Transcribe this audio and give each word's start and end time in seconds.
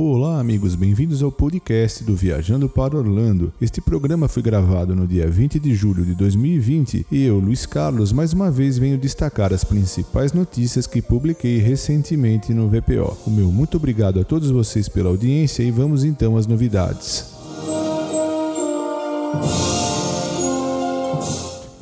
Olá, 0.00 0.38
amigos, 0.38 0.76
bem-vindos 0.76 1.24
ao 1.24 1.32
podcast 1.32 2.04
do 2.04 2.14
Viajando 2.14 2.68
para 2.68 2.96
Orlando. 2.96 3.52
Este 3.60 3.80
programa 3.80 4.28
foi 4.28 4.44
gravado 4.44 4.94
no 4.94 5.08
dia 5.08 5.28
20 5.28 5.58
de 5.58 5.74
julho 5.74 6.04
de 6.04 6.14
2020 6.14 7.04
e 7.10 7.24
eu, 7.24 7.40
Luiz 7.40 7.66
Carlos, 7.66 8.12
mais 8.12 8.32
uma 8.32 8.48
vez 8.48 8.78
venho 8.78 8.96
destacar 8.96 9.52
as 9.52 9.64
principais 9.64 10.32
notícias 10.32 10.86
que 10.86 11.02
publiquei 11.02 11.58
recentemente 11.58 12.54
no 12.54 12.68
VPO. 12.68 13.18
O 13.26 13.30
meu 13.30 13.50
muito 13.50 13.76
obrigado 13.76 14.20
a 14.20 14.24
todos 14.24 14.52
vocês 14.52 14.88
pela 14.88 15.08
audiência 15.08 15.64
e 15.64 15.72
vamos 15.72 16.04
então 16.04 16.36
às 16.36 16.46
novidades. 16.46 17.32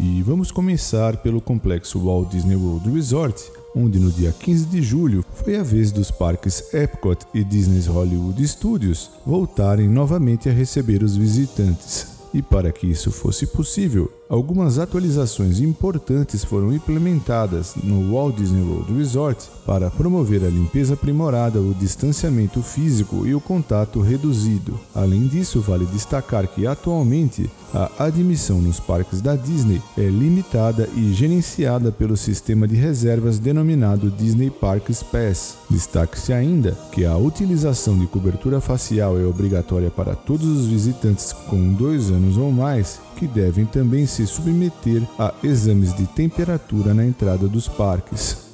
E 0.00 0.22
vamos 0.22 0.50
começar 0.50 1.18
pelo 1.18 1.38
complexo 1.42 2.02
Walt 2.02 2.30
Disney 2.30 2.56
World 2.56 2.90
Resort, 2.90 3.52
onde 3.76 4.00
no 4.00 4.10
dia 4.10 4.32
15 4.32 4.66
de 4.66 4.80
julho 4.80 5.22
foi 5.34 5.56
a 5.56 5.62
vez 5.62 5.92
dos 5.92 6.10
parques 6.10 6.72
Epcot 6.72 7.26
e 7.34 7.44
Disney's 7.44 7.86
Hollywood 7.86 8.42
Studios 8.48 9.10
voltarem 9.24 9.86
novamente 9.86 10.48
a 10.48 10.52
receber 10.52 11.02
os 11.02 11.14
visitantes. 11.14 12.16
E 12.32 12.40
para 12.40 12.72
que 12.72 12.86
isso 12.86 13.10
fosse 13.10 13.46
possível, 13.46 14.10
Algumas 14.28 14.80
atualizações 14.80 15.60
importantes 15.60 16.44
foram 16.44 16.72
implementadas 16.72 17.76
no 17.84 18.12
Walt 18.12 18.34
Disney 18.34 18.60
World 18.60 18.92
Resort 18.92 19.48
para 19.64 19.88
promover 19.88 20.44
a 20.44 20.48
limpeza 20.48 20.94
aprimorada, 20.94 21.60
o 21.60 21.72
distanciamento 21.72 22.60
físico 22.60 23.24
e 23.24 23.36
o 23.36 23.40
contato 23.40 24.00
reduzido. 24.00 24.80
Além 24.92 25.28
disso, 25.28 25.60
vale 25.60 25.86
destacar 25.86 26.48
que 26.48 26.66
atualmente 26.66 27.48
a 27.72 28.04
admissão 28.04 28.60
nos 28.60 28.80
parques 28.80 29.20
da 29.20 29.36
Disney 29.36 29.80
é 29.96 30.08
limitada 30.08 30.88
e 30.96 31.12
gerenciada 31.12 31.92
pelo 31.92 32.16
sistema 32.16 32.66
de 32.66 32.74
reservas 32.74 33.38
denominado 33.38 34.10
Disney 34.10 34.50
Parks 34.50 35.04
Pass. 35.04 35.56
Destaque-se 35.70 36.32
ainda 36.32 36.76
que 36.90 37.04
a 37.04 37.16
utilização 37.16 37.96
de 37.96 38.06
cobertura 38.08 38.60
facial 38.60 39.20
é 39.20 39.24
obrigatória 39.24 39.90
para 39.90 40.16
todos 40.16 40.46
os 40.46 40.66
visitantes 40.66 41.32
com 41.32 41.74
dois 41.74 42.10
anos 42.10 42.36
ou 42.36 42.50
mais 42.50 42.98
que 43.16 43.26
devem 43.26 43.64
também 43.64 44.06
se 44.06 44.26
submeter 44.26 45.02
a 45.18 45.34
exames 45.42 45.94
de 45.96 46.06
temperatura 46.06 46.92
na 46.92 47.04
entrada 47.04 47.48
dos 47.48 47.66
parques. 47.66 48.46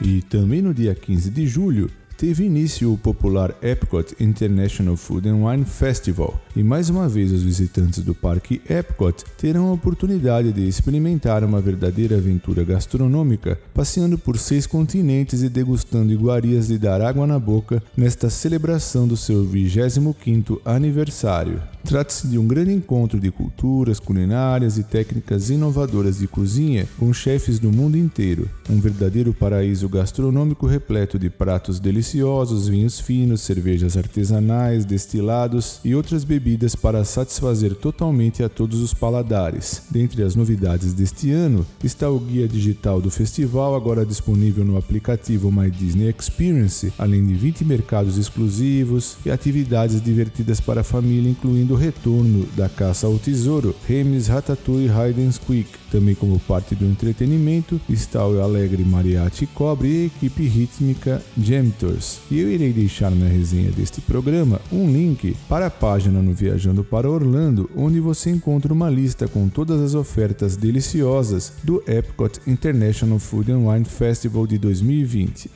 E 0.00 0.20
também 0.22 0.60
no 0.60 0.74
dia 0.74 0.94
15 0.94 1.30
de 1.30 1.46
julho, 1.46 1.90
teve 2.16 2.44
início 2.44 2.92
o 2.92 2.98
popular 2.98 3.54
Epcot 3.60 4.14
International 4.18 4.96
Food 4.96 5.28
and 5.28 5.44
Wine 5.44 5.64
Festival, 5.64 6.40
e 6.54 6.62
mais 6.62 6.88
uma 6.88 7.08
vez 7.08 7.30
os 7.30 7.42
visitantes 7.42 8.02
do 8.02 8.14
Parque 8.14 8.60
Epcot 8.68 9.24
terão 9.36 9.68
a 9.68 9.72
oportunidade 9.72 10.52
de 10.52 10.66
experimentar 10.66 11.44
uma 11.44 11.60
verdadeira 11.60 12.16
aventura 12.16 12.64
gastronômica, 12.64 13.58
passeando 13.74 14.16
por 14.16 14.38
seis 14.38 14.66
continentes 14.66 15.42
e 15.42 15.48
degustando 15.48 16.12
iguarias 16.12 16.68
de 16.68 16.78
dar 16.78 17.02
água 17.02 17.26
na 17.26 17.38
boca 17.38 17.82
nesta 17.96 18.30
celebração 18.30 19.06
do 19.06 19.16
seu 19.16 19.44
25º 19.44 20.60
aniversário. 20.64 21.60
Trata-se 21.86 22.26
de 22.26 22.36
um 22.36 22.48
grande 22.48 22.72
encontro 22.72 23.20
de 23.20 23.30
culturas, 23.30 24.00
culinárias 24.00 24.76
e 24.76 24.82
técnicas 24.82 25.50
inovadoras 25.50 26.18
de 26.18 26.26
cozinha 26.26 26.84
com 26.98 27.12
chefes 27.12 27.60
do 27.60 27.70
mundo 27.70 27.96
inteiro. 27.96 28.50
Um 28.68 28.80
verdadeiro 28.80 29.32
paraíso 29.32 29.88
gastronômico 29.88 30.66
repleto 30.66 31.16
de 31.16 31.30
pratos 31.30 31.78
deliciosos, 31.78 32.66
vinhos 32.66 32.98
finos, 32.98 33.42
cervejas 33.42 33.96
artesanais, 33.96 34.84
destilados 34.84 35.78
e 35.84 35.94
outras 35.94 36.24
bebidas 36.24 36.74
para 36.74 37.04
satisfazer 37.04 37.76
totalmente 37.76 38.42
a 38.42 38.48
todos 38.48 38.80
os 38.80 38.92
paladares. 38.92 39.82
Dentre 39.88 40.24
as 40.24 40.34
novidades 40.34 40.92
deste 40.92 41.30
ano 41.30 41.64
está 41.84 42.10
o 42.10 42.18
guia 42.18 42.48
digital 42.48 43.00
do 43.00 43.12
festival, 43.12 43.76
agora 43.76 44.04
disponível 44.04 44.64
no 44.64 44.76
aplicativo 44.76 45.52
My 45.52 45.70
Disney 45.70 46.12
Experience, 46.18 46.92
além 46.98 47.24
de 47.24 47.34
20 47.34 47.64
mercados 47.64 48.18
exclusivos 48.18 49.18
e 49.24 49.30
atividades 49.30 50.02
divertidas 50.02 50.60
para 50.60 50.80
a 50.80 50.84
família, 50.84 51.30
incluindo 51.30 51.75
o 51.76 51.78
retorno 51.78 52.46
da 52.56 52.70
caça 52.70 53.06
ao 53.06 53.18
tesouro, 53.18 53.76
Remes 53.86 54.28
Ratatouille 54.28 54.88
Hide 54.88 55.20
and 55.20 55.32
Squeak. 55.32 55.68
Também 55.90 56.14
como 56.14 56.38
parte 56.40 56.74
do 56.74 56.86
entretenimento 56.86 57.78
está 57.86 58.26
o 58.26 58.40
alegre 58.40 58.82
Mariachi 58.82 59.46
Cobre 59.46 59.88
e 59.88 60.02
a 60.02 60.06
equipe 60.06 60.46
rítmica 60.46 61.22
Gemtors. 61.36 62.20
E 62.30 62.40
eu 62.40 62.50
irei 62.50 62.72
deixar 62.72 63.10
na 63.10 63.26
resenha 63.26 63.70
deste 63.70 64.00
programa 64.00 64.58
um 64.72 64.90
link 64.90 65.36
para 65.50 65.66
a 65.66 65.70
página 65.70 66.22
no 66.22 66.32
Viajando 66.32 66.82
para 66.82 67.10
Orlando, 67.10 67.68
onde 67.76 68.00
você 68.00 68.30
encontra 68.30 68.72
uma 68.72 68.88
lista 68.88 69.28
com 69.28 69.46
todas 69.46 69.80
as 69.82 69.94
ofertas 69.94 70.56
deliciosas 70.56 71.52
do 71.62 71.82
Epcot 71.86 72.40
International 72.46 73.18
Food 73.18 73.52
and 73.52 73.70
Wine 73.70 73.84
Festival 73.84 74.46
de 74.46 74.56
2020. 74.56 75.50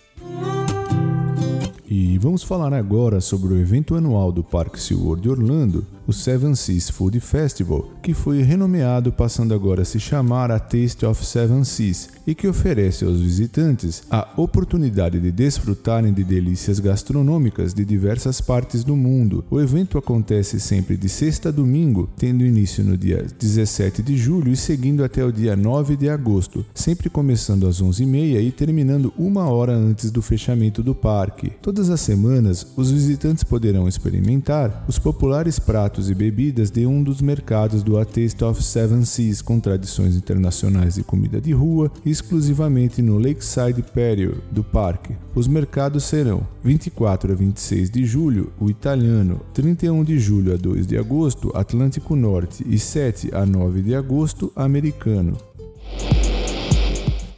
E 1.92 2.16
vamos 2.18 2.44
falar 2.44 2.72
agora 2.72 3.20
sobre 3.20 3.52
o 3.52 3.60
evento 3.60 3.96
anual 3.96 4.30
do 4.30 4.44
Parque 4.44 4.80
SeaWorld 4.80 5.28
Orlando, 5.28 5.84
o 6.10 6.12
Seven 6.12 6.56
Seas 6.56 6.90
Food 6.90 7.20
Festival, 7.20 7.88
que 8.02 8.12
foi 8.12 8.42
renomeado 8.42 9.12
passando 9.12 9.54
agora 9.54 9.82
a 9.82 9.84
se 9.84 10.00
chamar 10.00 10.50
a 10.50 10.58
Taste 10.58 11.06
of 11.06 11.24
Seven 11.24 11.62
Seas 11.62 12.08
e 12.26 12.34
que 12.34 12.48
oferece 12.48 13.04
aos 13.04 13.20
visitantes 13.20 14.02
a 14.10 14.28
oportunidade 14.36 15.20
de 15.20 15.30
desfrutarem 15.30 16.12
de 16.12 16.24
delícias 16.24 16.80
gastronômicas 16.80 17.72
de 17.72 17.84
diversas 17.84 18.40
partes 18.40 18.82
do 18.82 18.96
mundo. 18.96 19.44
O 19.48 19.60
evento 19.60 19.98
acontece 19.98 20.58
sempre 20.58 20.96
de 20.96 21.08
sexta 21.08 21.50
a 21.50 21.52
domingo, 21.52 22.08
tendo 22.16 22.44
início 22.44 22.82
no 22.82 22.98
dia 22.98 23.24
17 23.38 24.02
de 24.02 24.16
julho 24.16 24.50
e 24.50 24.56
seguindo 24.56 25.04
até 25.04 25.24
o 25.24 25.30
dia 25.30 25.54
9 25.54 25.96
de 25.96 26.08
agosto, 26.08 26.66
sempre 26.74 27.08
começando 27.08 27.68
às 27.68 27.80
11h30 27.80 28.42
e 28.42 28.50
terminando 28.50 29.12
uma 29.16 29.48
hora 29.48 29.74
antes 29.74 30.10
do 30.10 30.20
fechamento 30.20 30.82
do 30.82 30.94
parque. 30.94 31.52
Todas 31.62 31.88
as 31.88 32.00
semanas, 32.00 32.66
os 32.76 32.90
visitantes 32.90 33.44
poderão 33.44 33.86
experimentar 33.86 34.84
os 34.88 34.98
populares 34.98 35.60
pratos 35.60 35.99
pratos 36.00 36.08
e 36.08 36.14
bebidas 36.14 36.70
de 36.70 36.86
um 36.86 37.02
dos 37.02 37.20
mercados 37.20 37.82
do 37.82 37.98
A 37.98 38.04
Taste 38.04 38.42
of 38.42 38.62
Seven 38.62 39.04
Seas, 39.04 39.42
com 39.42 39.60
tradições 39.60 40.16
internacionais 40.16 40.94
de 40.94 41.02
comida 41.02 41.40
de 41.40 41.52
rua, 41.52 41.92
exclusivamente 42.06 43.02
no 43.02 43.18
Lakeside 43.18 43.82
Patio 43.82 44.40
do 44.50 44.64
parque. 44.64 45.14
Os 45.34 45.46
mercados 45.46 46.04
serão 46.04 46.46
24 46.64 47.32
a 47.32 47.34
26 47.34 47.90
de 47.90 48.06
julho, 48.06 48.52
o 48.58 48.70
italiano, 48.70 49.40
31 49.52 50.02
de 50.04 50.18
julho 50.18 50.54
a 50.54 50.56
2 50.56 50.86
de 50.86 50.96
agosto, 50.96 51.52
Atlântico 51.54 52.16
Norte 52.16 52.64
e 52.66 52.78
7 52.78 53.34
a 53.34 53.44
9 53.44 53.82
de 53.82 53.94
agosto, 53.94 54.50
americano. 54.56 55.36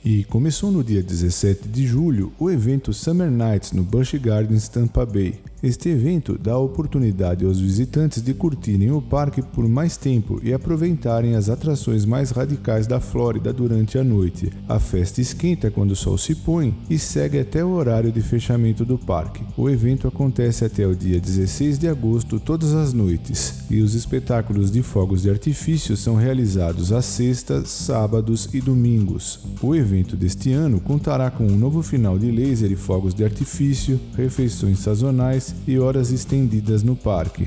E 0.05 0.25
começou 0.25 0.71
no 0.71 0.85
dia 0.85 1.03
17 1.03 1.69
de 1.69 1.87
julho 1.87 2.33
o 2.39 2.51
evento 2.51 2.93
Summer 2.93 3.31
Nights 3.31 3.73
no 3.73 3.83
Busch 3.83 4.15
Gardens 4.15 4.69
Tampa 4.69 5.07
Bay. 5.07 5.39
Este 5.63 5.91
evento 5.91 6.37
dá 6.37 6.55
a 6.55 6.59
oportunidade 6.59 7.45
aos 7.45 7.61
visitantes 7.61 8.21
de 8.21 8.35
curtirem 8.35 8.91
o 8.91 9.01
parque 9.01 9.41
por 9.41 9.69
mais 9.69 9.97
tempo 9.97 10.41
e 10.43 10.53
aproveitarem 10.53 11.37
as 11.37 11.49
atrações 11.49 12.05
mais 12.05 12.33
radicais 12.33 12.89
da 12.89 12.99
Flórida 12.99 13.53
durante 13.53 13.97
a 13.97 14.03
noite. 14.03 14.51
A 14.69 14.81
festa 14.81 15.21
esquenta 15.21 15.71
quando 15.71 15.93
o 15.93 15.97
sol 15.97 16.19
se 16.19 16.35
põe 16.35 16.75
e 16.91 16.99
segue 16.99 17.39
até 17.39 17.65
o 17.65 17.71
horário 17.71 18.11
de 18.11 18.21
fechamento 18.21 18.85
do 18.85 18.99
parque. 18.99 19.45
O 19.57 19.71
evento 19.71 20.09
acontece 20.09 20.65
até 20.65 20.85
o 20.85 20.97
dia 20.97 21.21
16 21.21 21.79
de 21.79 21.87
agosto 21.87 22.41
todas 22.41 22.75
as 22.75 22.93
noites 22.93 23.63
e 23.71 23.83
os 23.83 23.95
espetáculos 23.95 24.69
de 24.69 24.83
fogos 24.83 25.23
de 25.23 25.31
artifício 25.31 25.97
são 25.97 26.17
realizados 26.17 26.93
às 26.93 27.05
sextas, 27.05 27.69
sábados 27.71 28.49
e 28.53 28.61
domingos. 28.61 29.39
O 29.63 29.77
evento 29.77 30.17
deste 30.17 30.53
ano 30.53 30.81
contará 30.81 31.31
com 31.31 31.47
um 31.47 31.57
novo 31.57 31.83
final 31.83 32.19
de 32.19 32.33
laser 32.33 32.73
e 32.73 32.77
fogos 32.77 33.15
de 33.15 33.23
artifício, 33.23 34.01
refeições 34.17 34.81
sazonais 34.81 35.52
e 35.67 35.79
horas 35.79 36.11
estendidas 36.11 36.83
no 36.83 36.97
parque. 36.97 37.47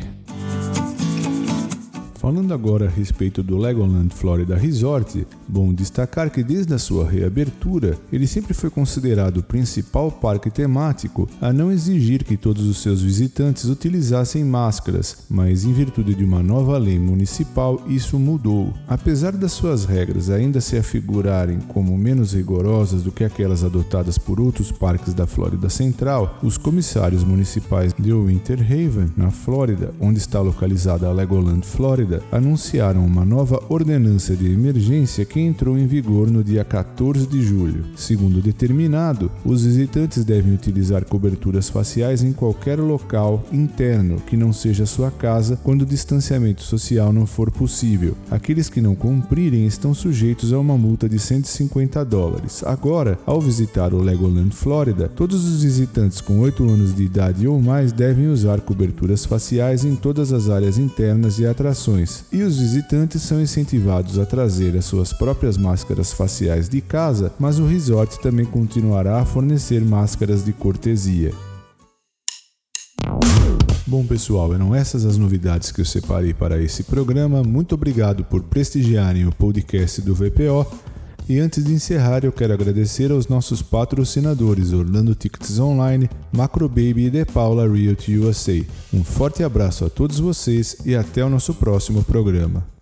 Falando 2.25 2.55
agora 2.55 2.87
a 2.87 2.89
respeito 2.89 3.43
do 3.43 3.55
Legoland 3.55 4.11
Florida 4.11 4.55
Resort, 4.55 5.27
bom 5.47 5.71
destacar 5.71 6.31
que 6.31 6.43
desde 6.43 6.73
a 6.73 6.79
sua 6.79 7.07
reabertura, 7.07 7.99
ele 8.11 8.25
sempre 8.25 8.51
foi 8.51 8.71
considerado 8.71 9.37
o 9.37 9.43
principal 9.43 10.11
parque 10.11 10.49
temático 10.49 11.29
a 11.39 11.53
não 11.53 11.71
exigir 11.71 12.23
que 12.23 12.35
todos 12.35 12.65
os 12.65 12.81
seus 12.81 13.03
visitantes 13.03 13.65
utilizassem 13.65 14.43
máscaras, 14.43 15.17
mas 15.29 15.65
em 15.65 15.71
virtude 15.71 16.15
de 16.15 16.23
uma 16.23 16.41
nova 16.41 16.79
lei 16.79 16.97
municipal, 16.97 17.79
isso 17.87 18.17
mudou. 18.17 18.73
Apesar 18.87 19.33
das 19.33 19.51
suas 19.51 19.85
regras 19.85 20.31
ainda 20.31 20.59
se 20.59 20.75
afigurarem 20.75 21.59
como 21.67 21.95
menos 21.95 22.33
rigorosas 22.33 23.03
do 23.03 23.11
que 23.11 23.23
aquelas 23.23 23.63
adotadas 23.63 24.17
por 24.17 24.39
outros 24.41 24.71
parques 24.71 25.13
da 25.13 25.27
Flórida 25.27 25.69
Central, 25.69 26.39
os 26.41 26.57
comissários 26.57 27.23
municipais 27.23 27.93
de 27.93 28.11
Winter 28.11 28.59
Haven, 28.63 29.13
na 29.15 29.29
Flórida, 29.29 29.93
onde 30.01 30.17
está 30.17 30.41
localizada 30.41 31.07
a 31.07 31.13
Legoland 31.13 31.63
Florida, 31.63 32.14
Anunciaram 32.31 33.05
uma 33.05 33.25
nova 33.25 33.61
ordenança 33.69 34.35
de 34.35 34.51
emergência 34.51 35.25
que 35.25 35.39
entrou 35.39 35.77
em 35.77 35.87
vigor 35.87 36.29
no 36.29 36.43
dia 36.43 36.63
14 36.63 37.27
de 37.27 37.41
julho. 37.41 37.85
Segundo 37.95 38.41
determinado, 38.41 39.31
os 39.43 39.65
visitantes 39.65 40.23
devem 40.23 40.53
utilizar 40.53 41.05
coberturas 41.05 41.69
faciais 41.69 42.23
em 42.23 42.33
qualquer 42.33 42.79
local 42.79 43.43
interno 43.51 44.17
que 44.25 44.37
não 44.37 44.51
seja 44.51 44.85
sua 44.85 45.11
casa 45.11 45.59
quando 45.63 45.83
o 45.83 45.85
distanciamento 45.85 46.63
social 46.63 47.11
não 47.11 47.25
for 47.25 47.51
possível. 47.51 48.15
Aqueles 48.29 48.69
que 48.69 48.81
não 48.81 48.95
cumprirem 48.95 49.65
estão 49.65 49.93
sujeitos 49.93 50.53
a 50.53 50.59
uma 50.59 50.77
multa 50.77 51.07
de 51.07 51.19
150 51.19 52.03
dólares. 52.05 52.63
Agora, 52.65 53.17
ao 53.25 53.39
visitar 53.41 53.93
o 53.93 54.01
Legoland 54.01 54.55
Flórida, 54.55 55.07
todos 55.07 55.45
os 55.45 55.63
visitantes 55.63 56.21
com 56.21 56.39
8 56.39 56.63
anos 56.67 56.95
de 56.95 57.03
idade 57.03 57.47
ou 57.47 57.61
mais 57.61 57.91
devem 57.91 58.27
usar 58.27 58.61
coberturas 58.61 59.25
faciais 59.25 59.85
em 59.85 59.95
todas 59.95 60.33
as 60.33 60.49
áreas 60.49 60.77
internas 60.77 61.39
e 61.39 61.45
atrações, 61.45 62.04
e 62.31 62.41
os 62.41 62.57
visitantes 62.57 63.21
são 63.21 63.41
incentivados 63.41 64.19
a 64.19 64.25
trazer 64.25 64.75
as 64.77 64.85
suas 64.85 65.13
próprias 65.13 65.57
máscaras 65.57 66.13
faciais 66.13 66.69
de 66.69 66.81
casa, 66.81 67.33
mas 67.39 67.59
o 67.59 67.65
resort 67.65 68.19
também 68.19 68.45
continuará 68.45 69.19
a 69.19 69.25
fornecer 69.25 69.83
máscaras 69.83 70.43
de 70.43 70.53
cortesia. 70.53 71.31
Bom, 73.87 74.05
pessoal, 74.05 74.53
eram 74.53 74.73
essas 74.73 75.05
as 75.05 75.15
novidades 75.15 75.71
que 75.71 75.79
eu 75.79 75.85
separei 75.85 76.33
para 76.33 76.61
esse 76.61 76.83
programa. 76.83 77.43
Muito 77.43 77.75
obrigado 77.75 78.23
por 78.23 78.41
prestigiarem 78.41 79.27
o 79.27 79.31
podcast 79.31 80.01
do 80.01 80.15
VPO. 80.15 80.94
E 81.27 81.39
antes 81.39 81.63
de 81.63 81.73
encerrar, 81.73 82.23
eu 82.23 82.31
quero 82.31 82.53
agradecer 82.53 83.11
aos 83.11 83.27
nossos 83.27 83.61
patrocinadores 83.61 84.73
Orlando 84.73 85.15
Tickets 85.15 85.59
Online, 85.59 86.07
Macrobaby 86.31 87.07
e 87.07 87.11
The 87.11 87.25
Paula 87.25 87.67
Realty 87.67 88.17
USA. 88.17 88.63
Um 88.93 89.03
forte 89.03 89.43
abraço 89.43 89.85
a 89.85 89.89
todos 89.89 90.19
vocês 90.19 90.77
e 90.85 90.95
até 90.95 91.25
o 91.25 91.29
nosso 91.29 91.55
próximo 91.55 92.03
programa. 92.03 92.74